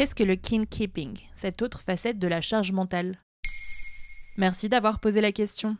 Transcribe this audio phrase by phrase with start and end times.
[0.00, 3.18] Qu'est-ce que le kin keeping, cette autre facette de la charge mentale?
[4.38, 5.76] Merci d'avoir posé la question.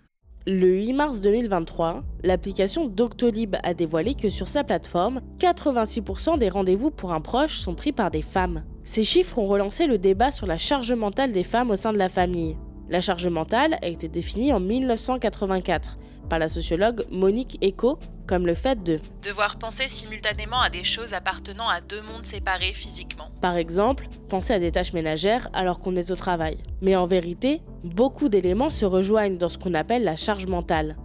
[0.46, 6.90] Le 8 mars 2023, l'application Doctolib a dévoilé que sur sa plateforme, 86% des rendez-vous
[6.90, 8.62] pour un proche sont pris par des femmes.
[8.84, 11.98] Ces chiffres ont relancé le débat sur la charge mentale des femmes au sein de
[11.98, 12.58] la famille.
[12.90, 15.96] La charge mentale a été définie en 1984
[16.30, 21.12] par la sociologue Monique Eco comme le fait de devoir penser simultanément à des choses
[21.12, 23.28] appartenant à deux mondes séparés physiquement.
[23.40, 26.58] Par exemple, penser à des tâches ménagères alors qu'on est au travail.
[26.80, 30.96] Mais en vérité, beaucoup d'éléments se rejoignent dans ce qu'on appelle la charge mentale.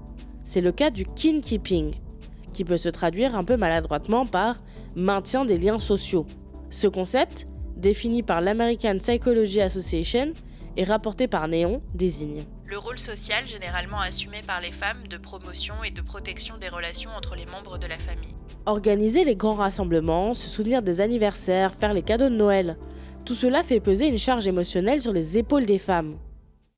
[0.45, 1.95] C'est le cas du kin keeping,
[2.53, 4.61] qui peut se traduire un peu maladroitement par
[4.95, 6.27] maintien des liens sociaux.
[6.69, 10.33] Ce concept, défini par l'American Psychology Association
[10.77, 15.83] et rapporté par Néon, désigne le rôle social généralement assumé par les femmes de promotion
[15.83, 18.35] et de protection des relations entre les membres de la famille.
[18.65, 22.77] Organiser les grands rassemblements, se souvenir des anniversaires, faire les cadeaux de Noël,
[23.23, 26.17] tout cela fait peser une charge émotionnelle sur les épaules des femmes.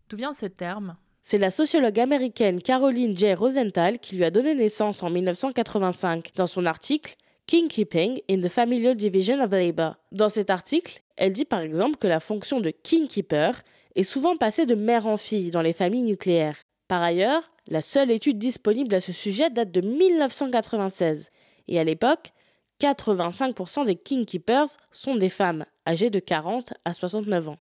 [0.09, 0.97] D'où vient ce terme?
[1.21, 3.33] C'est la sociologue américaine Caroline J.
[3.33, 7.15] Rosenthal qui lui a donné naissance en 1985 dans son article
[7.47, 9.91] King Keeping in the Familial Division of Labor.
[10.11, 13.61] Dans cet article, elle dit par exemple que la fonction de King Keeper
[13.95, 16.57] est souvent passé de mère en fille dans les familles nucléaires.
[16.89, 21.29] Par ailleurs, la seule étude disponible à ce sujet date de 1996,
[21.69, 22.33] et à l'époque,
[22.81, 27.57] 85% des Keepers sont des femmes, âgées de 40 à 69 ans.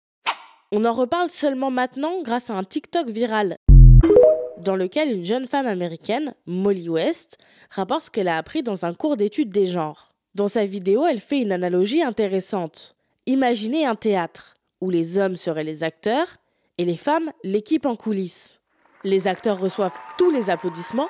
[0.72, 3.56] On en reparle seulement maintenant grâce à un TikTok viral,
[4.66, 7.38] dans lequel une jeune femme américaine, Molly West,
[7.70, 10.08] rapporte ce qu'elle a appris dans un cours d'études des genres.
[10.34, 12.96] Dans sa vidéo, elle fait une analogie intéressante.
[13.26, 16.26] Imaginez un théâtre où les hommes seraient les acteurs
[16.78, 18.60] et les femmes l'équipe en coulisses.
[19.04, 21.08] Les acteurs reçoivent tous les applaudissements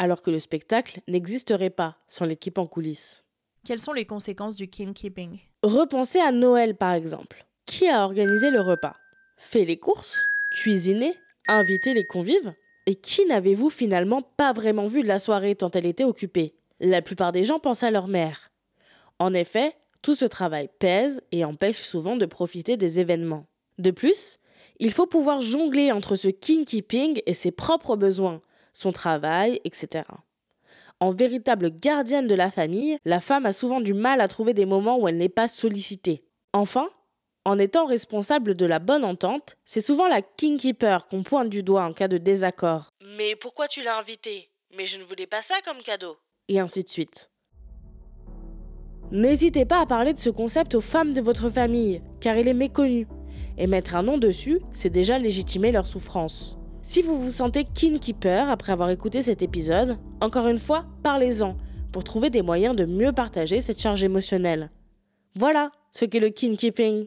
[0.00, 3.24] alors que le spectacle n'existerait pas sans l'équipe en coulisses.
[3.64, 5.38] Quelles sont les conséquences du king keeping?
[5.62, 7.46] Repensez à Noël par exemple.
[7.66, 8.96] Qui a organisé le repas?
[9.36, 10.28] Fait les courses?
[10.50, 11.14] Cuisiné
[11.48, 12.52] Invité les convives?
[12.86, 16.54] Et qui n'avez-vous finalement pas vraiment vu de la soirée tant elle était occupée?
[16.78, 18.52] La plupart des gens pensent à leur mère.
[19.18, 23.46] En effet, tout ce travail pèse et empêche souvent de profiter des événements.
[23.78, 24.38] De plus,
[24.78, 28.40] il faut pouvoir jongler entre ce king keeping et ses propres besoins,
[28.72, 30.04] son travail, etc.
[31.00, 34.64] En véritable gardienne de la famille, la femme a souvent du mal à trouver des
[34.64, 36.24] moments où elle n'est pas sollicitée.
[36.52, 36.88] Enfin,
[37.46, 41.62] en étant responsable de la bonne entente, c'est souvent la king keeper qu'on pointe du
[41.62, 42.88] doigt en cas de désaccord.
[43.16, 44.50] Mais pourquoi tu l'as invité?
[44.76, 46.16] Mais je ne voulais pas ça comme cadeau.
[46.48, 47.30] Et ainsi de suite.
[49.12, 52.52] N'hésitez pas à parler de ce concept aux femmes de votre famille, car il est
[52.52, 53.06] méconnu.
[53.58, 56.58] Et mettre un nom dessus, c'est déjà légitimer leur souffrance.
[56.82, 61.56] Si vous vous sentez keeper après avoir écouté cet épisode, encore une fois, parlez-en
[61.92, 64.72] pour trouver des moyens de mieux partager cette charge émotionnelle.
[65.36, 67.06] Voilà ce qu'est le keeping.